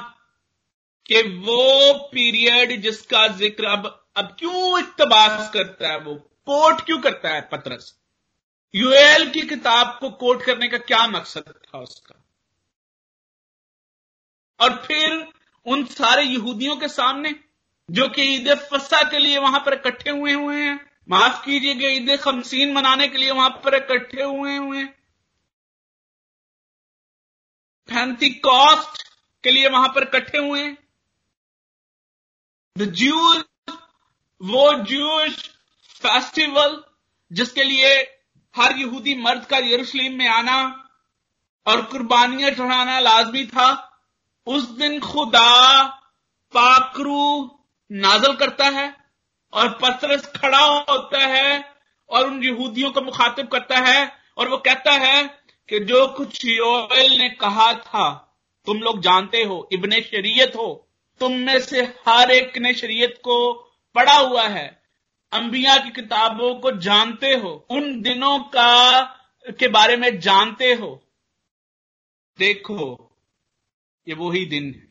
[1.06, 6.14] कि वो पीरियड जिसका ज़िक्र अब अब क्यों इकतबास करता है वो?
[6.14, 7.94] कोट क्यों करता है पत्रस?
[8.76, 12.24] यूएल की किताब को कोट करने का क्या मकसद था उसका?
[14.60, 15.32] और फिर
[15.66, 17.34] उन सारे यहूदियों के सामने,
[17.90, 22.20] जो कि ईद फसा के लिए वहाँ पर इकट्ठे हुए हुए हैं, माफ़ कीजिएगा ईद
[22.20, 25.04] खमसीन मनाने के लिए वहाँ पर इकट्ठे हुए हुए हैं।
[27.88, 29.02] फैंती कॉस्ट
[29.44, 30.88] के लिए वहाँ पर इकट्ठे हुए हैं।
[32.78, 33.44] द ज्यूज
[34.42, 35.50] वो ज्यूश
[35.88, 36.84] फेस्टिवल
[37.32, 38.15] जिसके लिए
[38.56, 40.88] हर यहूदी मर्द का यरूशलेम में आना
[41.66, 43.68] और कुर्बानियाँ चढ़ाना लाजमी था।
[44.46, 45.84] उस दिन खुदा
[46.54, 47.50] पाकरू
[47.92, 48.96] नाजल करता है
[49.52, 51.74] और पत्रस खड़ा होता है
[52.10, 55.22] और उन यहूदियों को मुखातिब करता है और वो कहता है
[55.68, 58.10] कि जो कुछ योएल ने कहा था,
[58.66, 60.88] तुम लोग जानते हो, इब्ने शरीयत हो।
[61.20, 63.52] तुम में से हर एक ने शरीयत को
[63.94, 64.85] पढ़ा हुआ है।
[65.32, 69.02] अंबिया की किताबों को जानते हो, उन दिनों का,
[69.50, 71.02] के बारे में जानते हो।
[72.38, 73.12] देखो,
[74.08, 74.86] ये वही दिन है।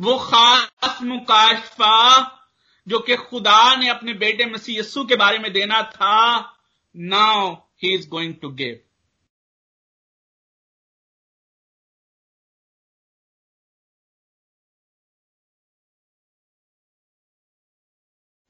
[0.00, 2.22] वो खास मुकाशफा
[2.88, 6.40] जो कि खुदा ने अपने बेटे मसीह यस्सु के बारे में देना था
[6.96, 8.87] now he is going to give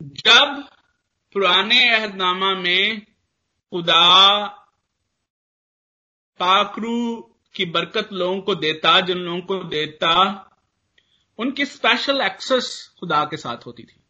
[0.08, 0.68] जब
[1.32, 4.46] पुराने अहदनामा में खुदा
[6.38, 7.16] पाकरू
[7.54, 10.44] की बरकत लोगों को देता, जिन लोगों को देता,
[11.38, 14.00] उनकी स्पेशल एक्सेस खुदा के साथ होती थी।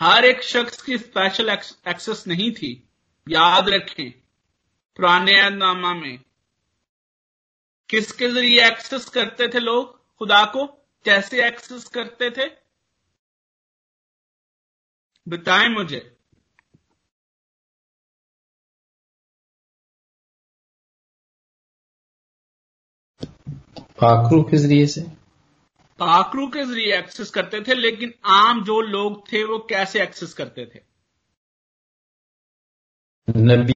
[0.00, 1.48] हर एक शख्स की स्पेशल
[1.88, 2.88] एक्सेस नहीं थी।
[3.28, 4.10] याद रखें,
[4.96, 6.18] पुराने नामा में
[7.88, 10.16] किसके ज़रिए एक्सेस करते थे लोग?
[10.18, 10.66] खुदा को?
[11.04, 12.61] कैसे एक्सेस करते थे?
[15.26, 15.98] बताएँ मुझे।
[24.00, 25.00] पाखरू के ज़रिए से?
[25.98, 30.66] पाखरू के ज़रिए एक्सेस करते थे लेकिन आम जो लोग थे वो कैसे एक्सेस करते
[30.66, 30.80] थे?
[33.28, 33.72] नबी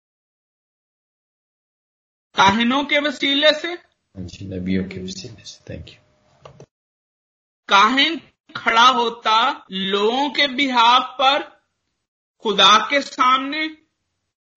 [2.37, 3.77] काहिनों के वसीले से?
[4.17, 5.95] जी नबियों के वसीले से। थैंक यू
[7.69, 8.21] काहिन
[8.57, 11.43] खड़ा होता लोगों के बिहाफ पर,
[12.43, 13.87] खुदा के सामने,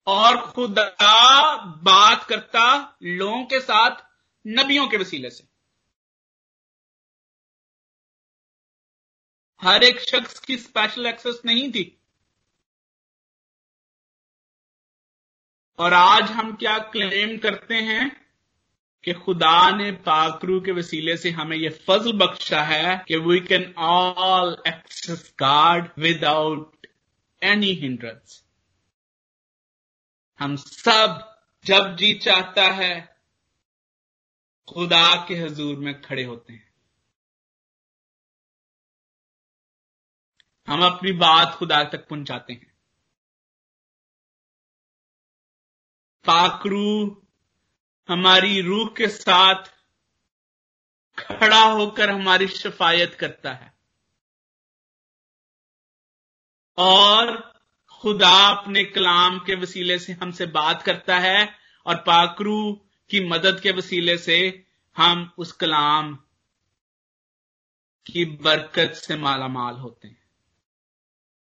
[0.07, 4.01] और खुदा बात करता लोगों के साथ
[4.47, 5.47] नबियों के वसीले से।
[9.61, 12.01] हर एक शख्स की स्पेशल एक्सेस नहीं थी।
[15.79, 18.28] और आज हम क्या क्लेम करते हैं?
[19.03, 23.73] कि खुदा ने पाकरू के वसीले से हमें यह फजल बख्शा है कि we can
[23.77, 26.87] all access God without
[27.43, 28.45] any hindrance
[30.39, 31.25] हम सब
[31.65, 33.15] जब जी चाहता है,
[34.67, 36.73] खुदा के हजूर में खड़े होते हैं।
[40.67, 42.73] हम अपनी बात खुदा तक पहुंचाते हैं।
[46.25, 47.25] पाकरू
[48.09, 49.63] हमारी रूह के साथ
[51.17, 53.73] खड़ा होकर हमारी शफायत करता है।
[56.77, 57.53] और
[57.89, 61.49] खुदा अपने कलाम के वसीले से हमसे बात करता है
[61.85, 62.73] और पाकरू
[63.09, 64.65] की मदद के वसीले से
[64.97, 66.15] हम उस कलाम
[68.05, 70.29] की बरकत से माला माल होते हैं।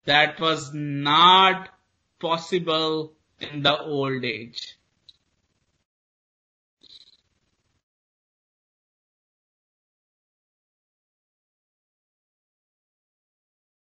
[0.07, 1.67] That was not
[2.21, 3.09] possible
[3.41, 4.80] in the old age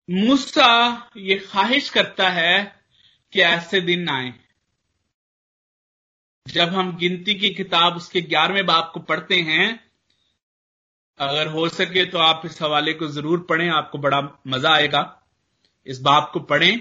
[0.08, 2.62] मूसा ये ख्वाहिश करता है
[3.32, 4.32] कि ऐसे दिन आए।
[6.46, 9.68] जब हम गिनती की किताब उसके ग्यारहवें बाप को पढ़ते हैं,
[11.20, 15.02] अगर हो सके तो आप इस हवाले को ज़रूर पढ़ें, आपको बड़ा मज़ा आएगा।
[15.86, 16.78] इस बाप को पढ़ें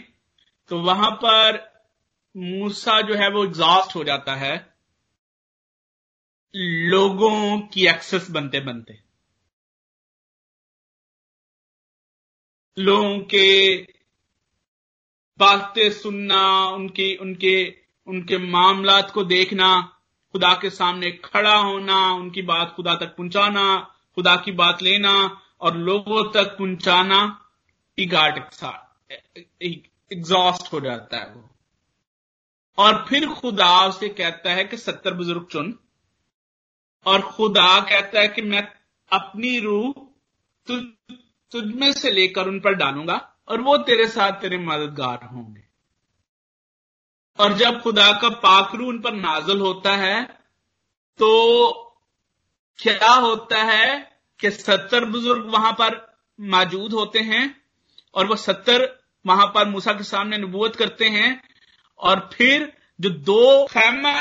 [0.71, 1.59] तो वहाँ पर
[2.35, 4.55] मूसा जो है वो एग्जॉस्ट हो जाता है।
[6.53, 8.99] लोगों की एक्सेस बनते बनते
[12.79, 13.77] लोगों के
[15.39, 17.75] बातें सुनना, उनके उनके
[18.07, 19.97] उनके मामलात को देखना,
[20.31, 25.77] खुदा के सामने खड़ा होना, उनकी बात खुदा तक पहुंचाना, खुदा की बात लेना और
[25.77, 27.49] लोगों तक पहुंचाना
[27.97, 28.49] इगाट
[29.61, 31.49] एग्जॉस्ट हो जाता है वो।
[32.77, 35.79] और फिर खुदा उसे कहता है कि सत्तर बुज़ुर्ग चुन।
[37.05, 38.71] और खुदा कहता है कि मैं
[39.11, 39.93] अपनी रूह
[41.51, 43.15] तुझ में से लेकर उन पर डालूँगा
[43.47, 45.63] और वो तेरे साथ तेरे मददगार होंगे।
[47.39, 50.23] और जब खुदा का पाखरू उन पर नाजल होता है
[51.19, 51.31] तो
[52.79, 53.95] क्या होता है
[54.39, 55.95] कि सत्तर बुज़ुर्ग वहाँ पर
[56.39, 57.43] मौजूद होते हैं
[58.15, 58.88] और वो सत्तर
[59.25, 61.29] वहाँ पर मूसा के सामने नबूत करते हैं
[61.99, 64.12] और फिर जो दो खैमा,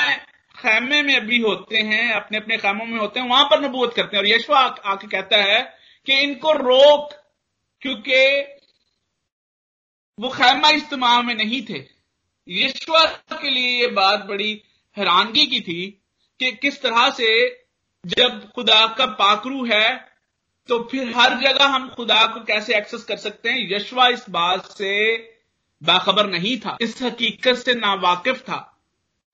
[0.55, 4.17] खैमे में अभी होते हैं अपने अपने खैमों में होते हैं, वहाँ पर नबूत करते
[4.17, 7.13] हैं। और यशवा आके कहता है कि इनको रोक,
[7.81, 8.41] क्योंकि
[10.21, 11.85] वो खैमा इज्तमा में नहीं थे।
[12.49, 14.63] ईश्वर के लिए ये बात बड़ी
[14.97, 16.03] हैरानगी की थी
[16.39, 17.61] कि किस तरह से
[18.07, 20.15] जब खुदा का पाकरू है
[20.69, 23.73] तो फिर हर जगह हम खुदा को कैसे एक्सेस कर सकते हैं?
[23.73, 25.17] यशवा इस बात से
[25.83, 28.83] बाखबर नहीं था। इस हकीकत से नावाकिफ था।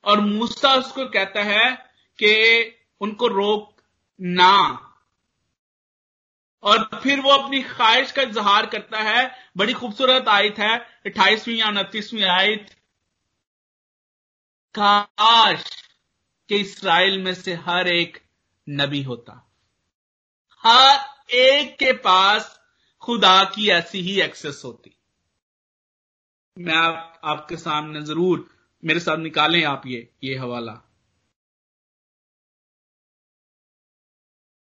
[0.04, 1.72] और मूसा उसको कहता है
[2.18, 2.33] कि
[3.00, 3.83] उनको रोक
[4.20, 4.87] ना।
[6.62, 11.68] और फिर वो अपनी ख्वाहिश का इजहार करता है। बड़ी खूबसूरत आयत है अट्ठाईसवीं या
[11.68, 12.75] उनतीसवीं आयत।
[14.75, 15.64] काश
[16.49, 18.20] के इसराइल में से हर एक
[18.66, 19.33] नबी होता।
[20.64, 22.59] हर एक के पास
[23.03, 24.96] खुदा की ऐसी ही एक्सेस होती।
[26.57, 28.49] मैं आप, आपके सामने ज़रूर
[28.83, 30.73] मेरे साथ निकालें आप ये ये हवाला।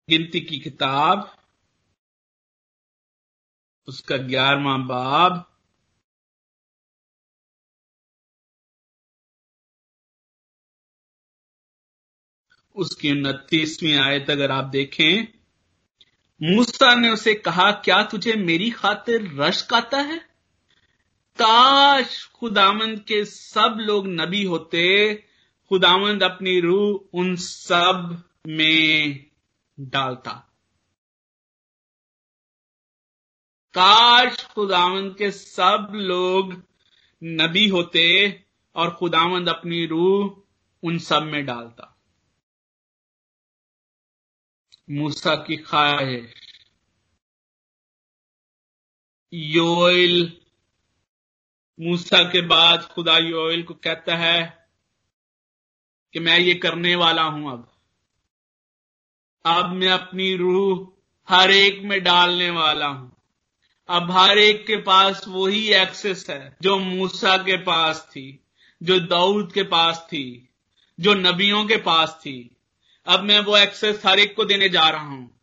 [0.09, 1.31] गिनती की किताब
[3.89, 5.53] उसका ग्यारहवा बाब।
[12.75, 15.29] उसकी उनतीसवीं आयत अगर आप देखें,
[16.43, 20.19] मूसा ने उसे कहा, क्या तुझे मेरी खातिर रश्क आता है?
[21.39, 25.15] काश खुदामंद के सब लोग नबी होते
[25.69, 29.27] खुदामंद अपनी रूह उन सब में
[29.81, 30.45] डालता।
[33.79, 36.65] काश खुदावंद के सब लोग
[37.25, 38.05] नबी होते
[38.75, 40.43] और खुदावंद अपनी रूह
[40.83, 41.95] उन सब में डालता।
[44.91, 46.35] मूसा की ख्वाहिश
[49.33, 50.43] योइल
[51.81, 54.67] मूसा के बाद खुदा योइल को कहता है
[56.13, 57.73] कि मैं ये करने वाला हूँ अब।
[59.45, 60.93] अब मैं अपनी रूह
[61.29, 63.18] हर एक में डालने वाला हूँ।
[63.89, 68.45] अब हर एक के पास वही एक्सेस है, जो मूसा के पास थी,
[68.83, 70.49] जो दाऊद के पास थी,
[71.01, 72.57] जो नबियों के पास थी।
[73.07, 75.41] अब मैं वो एक्सेस हर एक को देने जा रहा हूँ।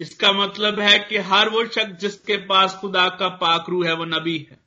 [0.00, 4.48] इसका मतलब है कि हर वो शख्स जिसके पास खुदा का पाकरू है, वो नबी
[4.50, 4.60] है।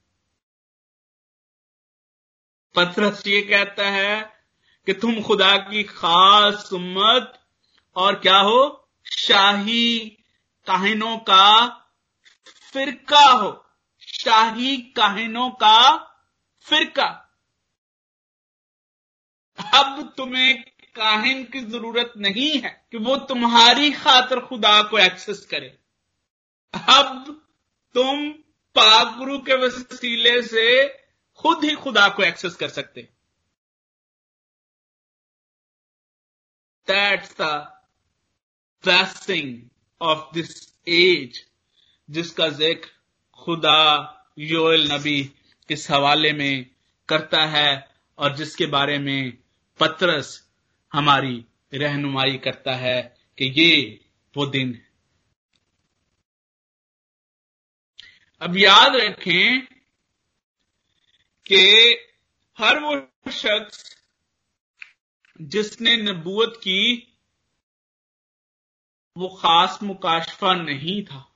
[2.76, 4.34] पत्रस ये कहता है
[4.86, 7.40] कि तुम खुदा की खास उम्मत
[7.96, 8.90] और क्या हो?
[9.18, 10.00] शाही
[10.68, 11.80] काहिनों का
[12.74, 13.52] फिरका हो।
[14.00, 15.98] शाही काहिनों का
[16.66, 17.06] फिरका।
[19.74, 20.64] अब तुम्हें
[20.96, 25.70] काहिन की ज़रूरत नहीं है कि वो तुम्हारी खातर खुदा को एक्सेस करे।
[26.74, 27.42] अब
[27.96, 28.32] तुम
[28.76, 30.66] पाकरू के वसीले से
[31.40, 33.02] खुद ही खुदा को एक्सेस कर सकते।
[36.88, 37.42] That's the
[38.84, 39.70] blessing
[40.02, 41.53] of this age
[42.10, 42.90] जिसका ज़िक्र
[43.34, 43.80] खुदा
[44.40, 45.32] योल नबी
[45.70, 46.66] इस हवाले में
[47.10, 47.88] करता है
[48.18, 49.38] और जिसके बारे में
[49.80, 50.50] पत्रस
[50.94, 53.02] हमारी रहनुमाई करता है
[53.38, 54.00] कि ये
[54.36, 54.92] वो दिन है।
[58.42, 59.62] अब याद रखें
[61.46, 61.62] कि
[62.58, 62.96] हर वो
[63.32, 63.96] शख्स
[65.42, 67.14] जिसने नबूत की,
[69.18, 71.33] वो खास मुकाशफा नहीं था।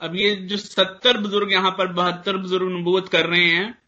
[0.00, 3.78] अब ये जो सत्तर बुज़ुर्ग यहाँ पर बहत्तर बुज़ुर्ग नबूत कर रहे हैं,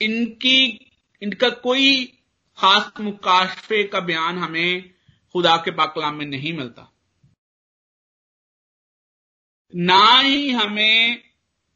[0.00, 0.58] इनकी,
[1.22, 2.04] इनका कोई
[2.58, 4.90] खास मुकाशफे का बयान हमें
[5.34, 6.88] खुदा के पाकलाम में नहीं मिलता।
[9.74, 11.22] ना ही हमें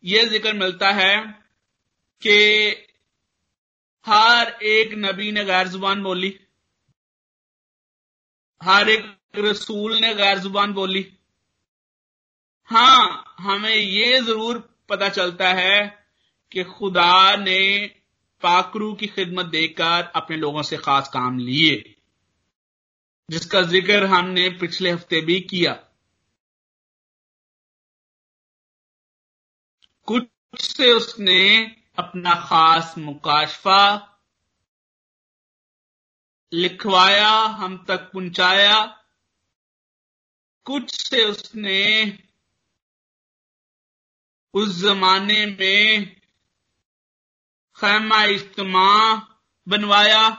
[0.05, 1.17] यह ज़िक्र मिलता है
[2.23, 2.37] कि
[4.07, 6.39] हर एक नबी ने गैर ज़ुबान बोली,
[8.61, 11.07] हर एक रसूल ने गैर ज़ुबान बोली।
[12.69, 14.59] हाँ, हमें यह ज़रूर
[14.89, 15.87] पता चलता है
[16.53, 17.87] कि खुदा ने
[18.43, 21.95] पाकरू की खिदमत देकर अपने लोगों से खास काम लिए,
[23.29, 25.73] जिसका ज़िक्र हमने पिछले हफ़्ते भी किया।
[30.09, 30.27] कुछ
[30.61, 31.41] से उसने
[31.99, 33.81] अपना खास मुकाशफा
[36.53, 38.77] लिखवाया, हम तक पहुँचाया
[40.67, 42.19] कुछ से उसने
[44.55, 46.21] उस जमाने में
[47.77, 49.17] खैमा इज्तमा
[49.69, 50.31] बनवाया।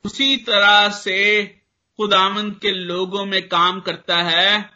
[0.05, 1.42] उसी तरह से
[1.99, 4.70] खुदामंद के लोगों में काम करता है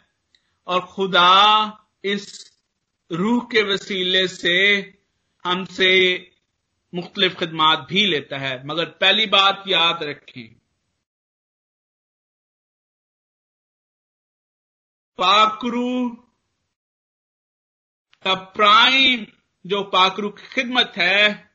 [0.67, 1.31] और खुदा
[2.03, 2.51] इस
[3.11, 4.55] रूह के वसीले से
[5.45, 5.91] हमसे
[6.93, 10.47] मुख्तलिफ़ खदमात भी लेता है। मगर पहली बात याद रखें,
[15.19, 16.09] पाकरू
[18.25, 19.25] का प्राइम,
[19.65, 21.46] जो पाकरू की खिदमत है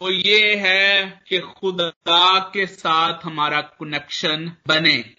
[0.00, 5.16] वो ये है कि खुदा के साथ हमारा कनेक्शन बने।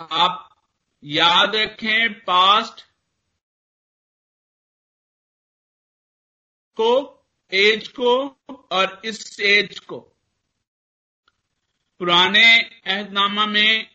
[0.00, 0.48] आप
[1.04, 2.80] याद रखें पास्ट
[6.76, 6.92] को
[7.52, 8.16] एज को
[8.72, 10.00] और इस एज को।
[12.00, 13.90] पुराने अहदनामा में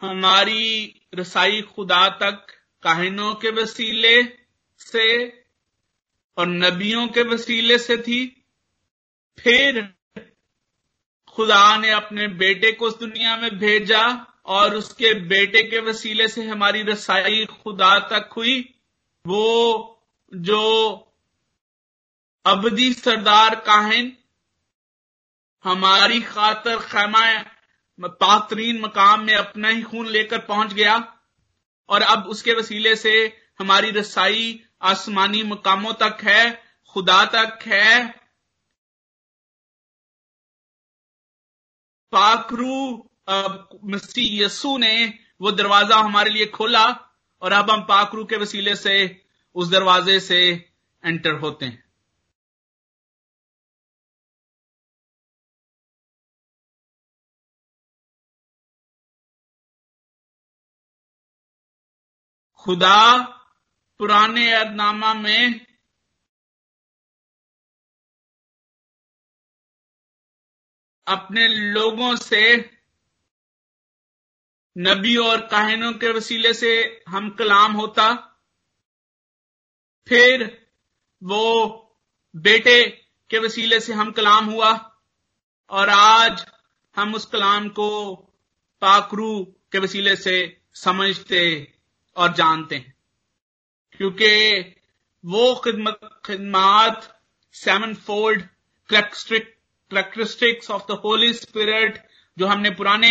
[0.00, 2.46] हमारी रसाई खुदा तक
[2.82, 4.45] काहिनों के वसीले
[4.78, 5.26] से
[6.36, 8.44] और नबियों के वसीले से थी।
[9.38, 9.94] फिर
[11.28, 14.04] खुदा ने अपने बेटे को उस दुनिया में भेजा
[14.46, 18.74] और उसके बेटे के वसीले से हमारी रसाई खुदा तक हुई।
[19.26, 19.92] वो
[20.34, 20.62] जो
[22.44, 24.16] अबदी सरदार काहिन,
[25.64, 27.42] हमारी खातर खैमा
[28.00, 30.96] पातरीन मकाम में अपना ही खून लेकर पहुँच गया
[31.88, 36.42] और अब उसके वसीले से हमारी रसाई आसमानी मकामों तक है,
[36.94, 38.06] खुदा तक है।
[42.12, 42.76] पाखरू
[43.84, 44.94] मसीह यसू ने
[45.40, 46.84] वो दरवाज़ा हमारे लिए खोला
[47.42, 48.94] और अब हम पाखरू के वसीले से
[49.56, 50.38] उस दरवाजे से
[51.02, 51.84] एंटर होते हैं।
[62.66, 62.96] खुदा
[63.98, 65.66] पुराने अदनामा में
[71.06, 72.70] अपने लोगों से
[74.78, 78.14] नबी और काहिनों के वसीले से हम कलाम होता।
[80.08, 80.66] फिर
[81.22, 81.44] वो
[82.36, 82.88] बेटे
[83.30, 85.02] के वसीले से हम कलाम हुआ।
[85.70, 86.46] और आज
[86.96, 88.16] हम उस कलाम को
[88.80, 91.74] पाकरू के वसीले से समझते
[92.16, 92.95] और जानते हैं।
[93.98, 94.30] क्योंकि
[95.24, 97.20] वो खिदमत, खिदमात
[97.54, 98.42] seven fold
[98.90, 101.98] characteristics of the holy spirit
[102.38, 103.10] जो हमने पुराने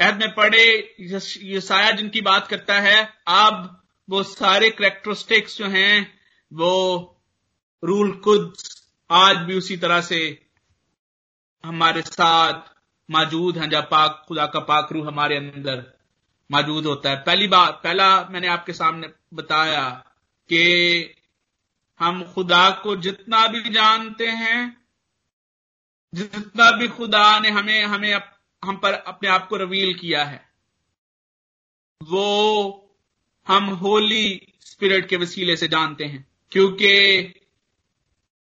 [0.00, 0.64] अहद में पढ़े
[1.00, 2.96] यसाया जिनकी बात करता है,
[3.28, 6.18] अब वो सारे करेक्टरिस्टिक्स जो हैं,
[6.52, 6.72] वो
[7.82, 8.52] रूल खुद
[9.10, 10.18] आज भी उसी तरह से
[11.64, 12.52] हमारे साथ
[13.08, 15.84] मौजूद हैं जब पाक, खुदा का पाक रू हमारे अंदर
[16.50, 19.82] मौजूद होता है। पहली बात, पहला मैंने आपके सामने बताया
[20.48, 21.14] कि
[22.00, 24.86] हम खुदा को जितना भी जानते हैं,
[26.12, 28.12] जितना भी खुदा ने हमें हमें
[28.62, 30.44] हम पर अपने आप को रवील किया है,
[32.00, 32.82] वो
[33.46, 36.92] हम होली स्पिरिट के वसीले से जानते हैं, क्योंकि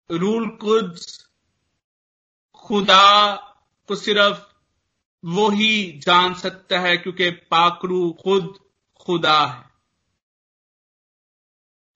[0.10, 1.26] रूल कुछ
[2.54, 3.36] खुदा
[3.90, 4.48] को सिर्फ़
[5.24, 8.54] वो ही जान सकता है, क्योंकि पाकरू खुद
[9.00, 9.69] खुदा है।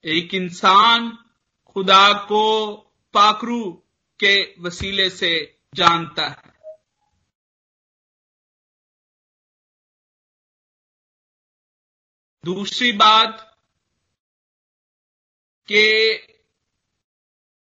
[0.06, 1.18] एक इंसान
[1.68, 2.76] खुदा को
[3.14, 3.84] पाकरू
[4.20, 6.54] के वसीले से जानता है।
[12.46, 13.58] दूसरी बात
[15.68, 16.14] के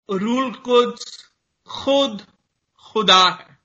[0.09, 1.25] रूल कुछ
[1.67, 2.27] खुद
[2.79, 3.57] खुदा है।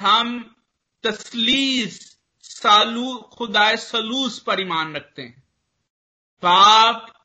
[0.00, 0.56] हम
[1.02, 5.48] तसलीस सालू खुदाए सलूस पर ईमान रखते हैं।
[6.42, 7.15] बाप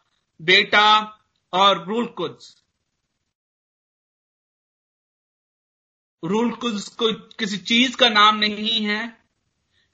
[0.41, 1.19] बेटा
[1.53, 2.55] और रूल कुछ
[6.23, 9.17] रूल कुछ को किसी चीज़ का नाम नहीं है,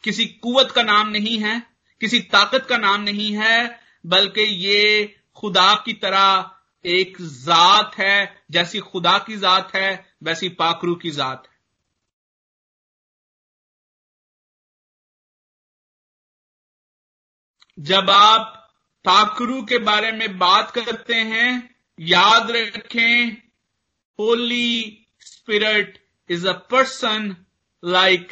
[0.03, 1.59] किसी कुवत का नाम नहीं है,
[2.01, 6.51] किसी ताकत का नाम नहीं है, बल्कि ये खुदा की तरह
[6.85, 11.57] एक जात है, जैसी खुदा की जात है, वैसी पाकरू की जात है।
[17.79, 18.56] जब आप
[19.07, 21.49] पाकरू के बारे में बात करते हैं।
[21.99, 23.31] याद रखें
[24.19, 25.97] holy spirit
[26.29, 27.35] is a person
[27.83, 28.31] like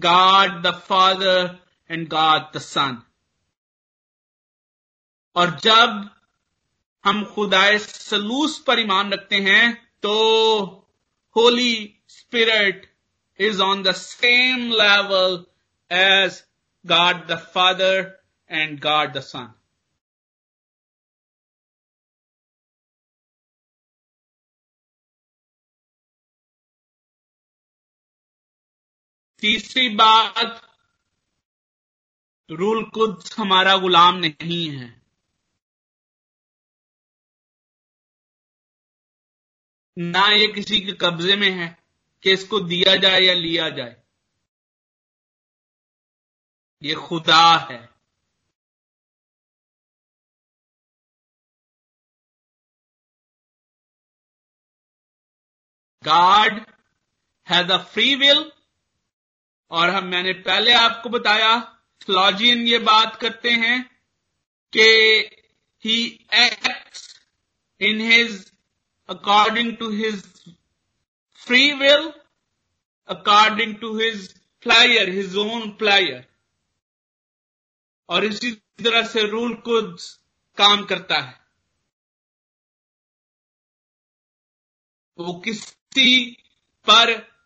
[0.00, 1.58] God the father
[1.90, 2.98] and God the son
[5.36, 6.08] और जब
[7.04, 9.66] हम खुदाए सलूस पर ईमान रखते हैं
[10.02, 10.14] तो
[11.36, 11.74] holy
[12.08, 12.90] spirit
[13.38, 15.44] is on the same level
[15.90, 16.42] as
[16.84, 18.00] God the father
[18.50, 19.52] and God the son
[29.40, 30.60] तीसरी बात,
[32.50, 35.02] रूल कुछ हमारा गुलाम नहीं है।
[39.98, 41.84] ना ये किसी के कब्जे में है
[42.22, 44.02] कि इसको दिया जाए या लिया जाए।
[46.82, 47.88] ये खुदा है।
[56.04, 56.66] God
[57.48, 58.52] has a free will
[59.70, 61.58] और हम मैंने पहले आपको बताया
[62.02, 63.82] फ्लॉजियन ये बात करते हैं
[64.72, 64.86] कि
[65.84, 66.04] he
[66.34, 67.20] acts
[67.80, 68.52] in his
[69.08, 70.22] according to his
[71.38, 72.12] free will
[73.08, 76.26] according to his flyer his own flyer
[78.08, 78.50] और इसी
[78.84, 79.96] तरह से रूल खुद
[80.56, 81.40] काम करता है।
[85.18, 86.30] वो किसी
[86.86, 87.37] पर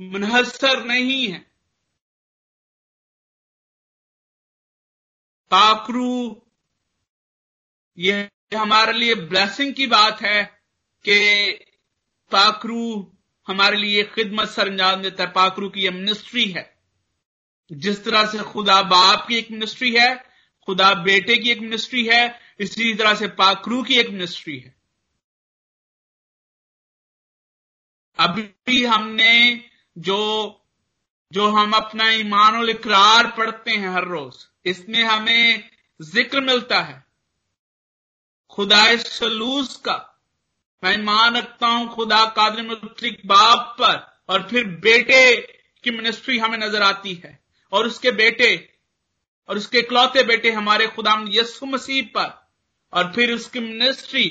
[0.00, 1.38] मुनहसर नहीं है।
[5.50, 6.42] पाखरू
[7.98, 10.44] यह हमारे लिए ब्लेसिंग की बात है
[11.08, 11.50] कि
[12.30, 13.16] पाखरू
[13.48, 16.78] हमारे लिए खिदमत सर अंजाम देता है। पाखरू की यह मिनिस्ट्री है।
[17.72, 20.16] जिस तरह से खुदा बाप की एक मिनिस्ट्री है,
[20.66, 24.76] खुदा बेटे की एक मिनिस्ट्री है, इसी तरह से पाखरू की एक मिनिस्ट्री है।
[28.18, 29.64] अभी हमने
[29.98, 30.54] जो
[31.32, 34.34] जो हम अपना ईमान और इकरार पढ़ते हैं हर रोज,
[34.64, 35.70] इसमें हमें
[36.00, 37.04] ज़िक्र मिलता है।
[38.52, 39.96] खुदाए सलूस का,
[40.82, 43.96] मैं ईमान रखता हूँ खुदा कादर मुतलिक बाप पर,
[44.28, 45.36] और फिर बेटे
[45.84, 47.38] की मिनिस्ट्री हमें नज़र आती है।
[47.72, 48.54] और उसके बेटे,
[49.48, 52.32] और उसके इकलौते बेटे हमारे खुदा यसु मसीह पर,
[52.92, 54.30] और फिर उसकी मिनिस्ट्री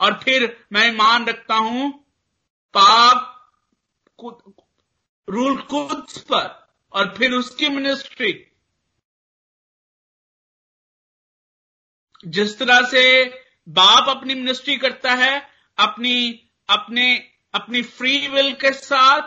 [0.00, 1.90] और फिर मैं ईमान रखता हूँ।
[2.74, 3.30] पाप
[5.28, 8.50] रूल कुछ पर और फिर उसकी मिनिस्ट्री
[12.26, 13.24] जिस तरह से
[13.68, 15.48] बाप अपनी मिनिस्ट्री करता है,
[15.78, 17.14] अपनी, अपने,
[17.54, 19.22] अपनी फ्री विल के साथ,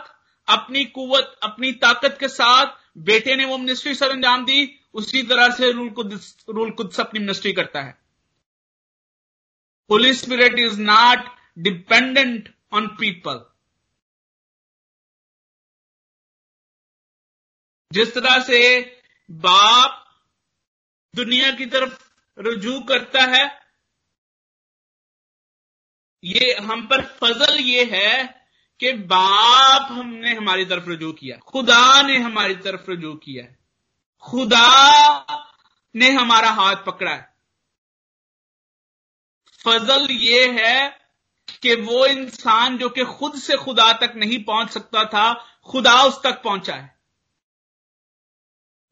[0.48, 2.66] अपनी कुवत, अपनी ताकत के साथ
[2.98, 7.20] बेटे ने वो मिनिस्ट्री सर अंजाम दी, उसी तरह से रूल कुछ रूल कुछ अपनी
[7.20, 7.98] मिनिस्ट्री करता है।
[9.90, 13.57] Holy spirit is not dependent on people
[17.92, 18.80] जिस तरह से
[19.30, 20.04] बाप
[21.14, 23.60] दुनिया की तरफ़ रुजू करता है,
[26.24, 28.46] ये हम पर फजल ये है
[28.80, 33.58] कि बाप हमने हमारी तरफ़ रुजू किया, खुदा ने हमारी तरफ़ रुजू किया है।
[34.20, 35.26] खुदा
[35.96, 37.34] ने हमारा हाथ पकड़ा है।
[39.64, 40.88] फजल ये है
[41.62, 45.32] कि वो इंसान जो कि खुद से खुदा तक नहीं पहुँच सकता था,
[45.64, 46.97] खुदा उस तक पहुँचा है।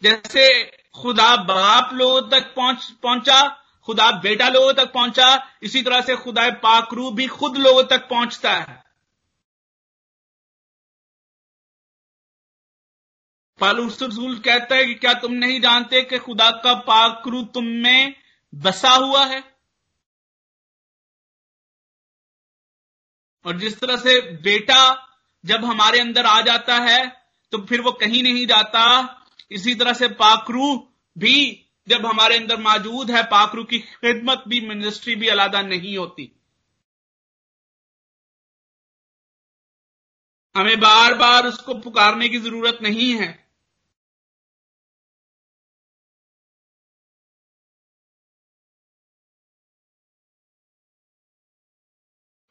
[0.03, 3.49] जैसे खुदा बाप लोगों तक पहुँच, पहुँचा,
[3.85, 8.53] खुदा बेटा लोगों तक पहुँचा, इसी तरह से खुदा पाकरू भी खुद लोगों तक पहुँचता
[8.53, 8.85] है।
[13.61, 13.99] पालूस
[14.45, 18.15] कहता है कि क्या तुम नहीं जानते कि खुदा का पाकरू तुम में
[18.55, 19.43] बसा हुआ है?
[23.45, 24.81] और जिस तरह से बेटा
[25.45, 28.83] जब हमारे अंदर आ जाता है तो फिर वो कहीं नहीं जाता
[29.51, 30.77] इसी तरह से पाकरू
[31.19, 36.33] भी जब हमारे अंदर मौजूद है पाकरू की खिदमत भी मिनिस्ट्री भी अलादा नहीं होती।
[40.57, 43.47] हमें बार बार उसको पुकारने की ज़रूरत नहीं है।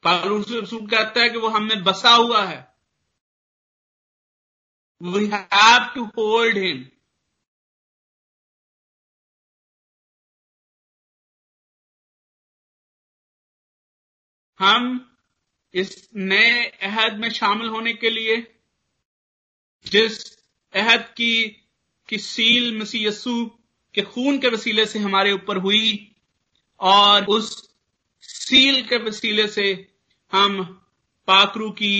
[0.04, 2.75] पालूस रसूल कहता है कि वो हमें बसा हुआ है।
[5.00, 6.84] We have to hold him
[14.60, 14.84] हम
[15.74, 18.36] इस नए अहद में शामिल होने के लिए,
[19.86, 20.36] जिस
[20.74, 21.44] अहद की
[22.08, 23.44] की सील मसीह यसु
[23.94, 26.16] के खून के वसीले से हमारे ऊपर हुई,
[26.80, 27.74] और उस
[28.22, 29.92] सील के वसीले से
[30.32, 30.62] हम
[31.28, 31.94] पाकरू की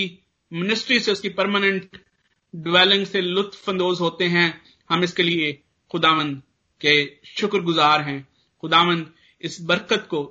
[0.51, 2.06] मिनिस्ट्री से उसकी परमानेंट
[2.55, 6.41] ड्वेलिंग से लुत्फ अंदोज होते हैं, हम इसके लिए खुदावंद
[6.81, 8.27] के शुक्रगुजार हैं।
[8.61, 10.23] खुदावंद इस बरकत को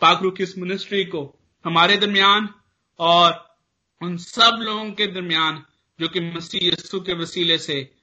[0.00, 2.54] पाकरू की इस मिनिस्ट्री को हमारे दरमियान
[2.98, 3.56] और
[4.02, 5.64] उन सब लोगों के दरमियान
[6.00, 7.94] जो कि मसीह यस्सु के वसीले से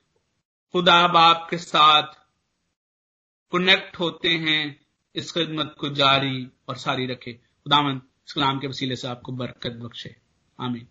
[0.72, 2.04] खुदा बाप के साथ
[3.52, 8.96] कनेक्ट होते हैं, इस खिदमत को जारी और सारी रखे। खुदावंद इस कलाम के वसीले
[8.96, 10.16] से आपको बरकत बख्शे।
[10.60, 10.88] आमीन।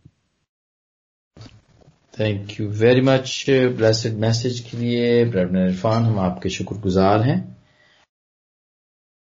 [2.21, 7.58] Thank you very much blessed message के लिए ब्रदर इरफान हम आपके शुक्रगुजार हैं।